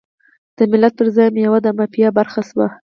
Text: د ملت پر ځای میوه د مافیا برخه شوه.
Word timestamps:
د 0.57 0.59
ملت 0.71 0.93
پر 0.99 1.07
ځای 1.15 1.29
میوه 1.35 1.59
د 1.63 1.67
مافیا 1.77 2.09
برخه 2.17 2.41
شوه. 2.49 2.67